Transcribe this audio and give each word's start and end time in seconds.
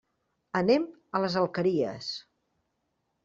Anem 0.59 0.87
a 1.19 1.19
les 1.25 1.37
Alqueries. 1.43 2.09